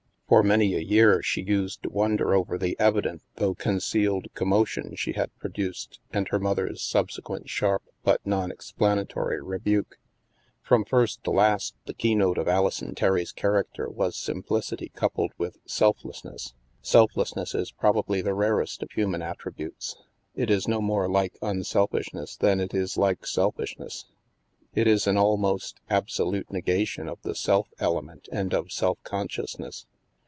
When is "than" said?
22.37-22.61